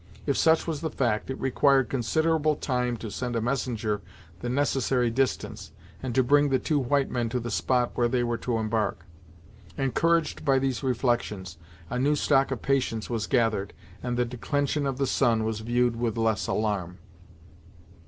If 0.25 0.35
such 0.35 0.65
was 0.65 0.81
the 0.81 0.89
fact, 0.89 1.29
it 1.29 1.39
required 1.39 1.87
considerable 1.87 2.55
time 2.55 2.97
to 2.97 3.11
send 3.11 3.35
a 3.35 3.39
messenger 3.39 4.01
the 4.39 4.49
necessary 4.49 5.11
distance, 5.11 5.73
and 6.01 6.15
to 6.15 6.23
bring 6.23 6.49
the 6.49 6.57
two 6.57 6.79
white 6.79 7.11
men 7.11 7.29
to 7.29 7.39
the 7.39 7.51
spot 7.51 7.91
where 7.93 8.07
they 8.07 8.23
were 8.23 8.39
to 8.39 8.57
embark. 8.57 9.05
Encouraged 9.77 10.43
by 10.43 10.57
these 10.57 10.81
reflections, 10.81 11.59
a 11.91 11.99
new 11.99 12.15
stock 12.15 12.49
of 12.49 12.63
patience 12.63 13.11
was 13.11 13.27
gathered, 13.27 13.73
and 14.01 14.17
the 14.17 14.25
declension 14.25 14.87
of 14.87 14.97
the 14.97 15.05
sun 15.05 15.43
was 15.43 15.59
viewed 15.59 15.95
with 15.95 16.17
less 16.17 16.47
alarm. 16.47 16.97